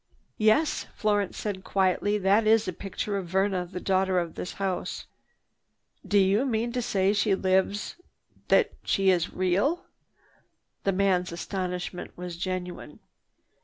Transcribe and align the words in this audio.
"Yes," 0.39 0.87
Florence 0.95 1.37
said 1.37 1.63
quietly, 1.63 2.17
"that 2.17 2.47
is 2.47 2.67
a 2.67 2.73
picture 2.73 3.17
of 3.17 3.27
Verna, 3.27 3.67
the 3.67 3.79
daughter 3.79 4.17
of 4.17 4.33
this 4.33 4.53
house." 4.53 5.05
"Do 6.03 6.17
you 6.17 6.43
mean 6.43 6.71
to 6.71 6.81
say 6.81 7.13
she 7.13 7.35
lives—that 7.35 8.71
she 8.83 9.11
is 9.11 9.31
real!" 9.31 9.85
The 10.85 10.91
man's 10.91 11.31
astonishment 11.31 12.17
was 12.17 12.35
genuine. 12.35 12.99